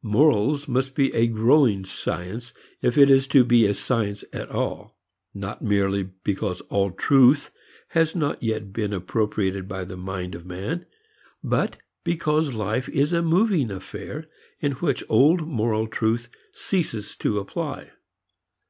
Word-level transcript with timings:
Morals 0.00 0.66
must 0.66 0.94
be 0.94 1.12
a 1.14 1.26
growing 1.26 1.84
science 1.84 2.54
if 2.80 2.96
it 2.96 3.10
is 3.10 3.26
to 3.26 3.44
be 3.44 3.66
a 3.66 3.74
science 3.74 4.24
at 4.32 4.48
all, 4.50 4.96
not 5.34 5.60
merely 5.60 6.04
because 6.24 6.62
all 6.70 6.90
truth 6.90 7.50
has 7.88 8.16
not 8.16 8.42
yet 8.42 8.72
been 8.72 8.94
appropriated 8.94 9.68
by 9.68 9.84
the 9.84 9.98
mind 9.98 10.34
of 10.34 10.46
man, 10.46 10.86
but 11.42 11.76
because 12.02 12.54
life 12.54 12.88
is 12.88 13.12
a 13.12 13.20
moving 13.20 13.70
affair 13.70 14.24
in 14.58 14.72
which 14.72 15.04
old 15.10 15.46
moral 15.46 15.86
truth 15.86 16.30
ceases 16.50 17.14
to 17.16 17.38
apply. 17.38 17.90